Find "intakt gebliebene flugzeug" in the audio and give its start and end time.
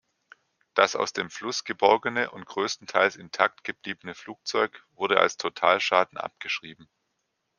3.17-4.83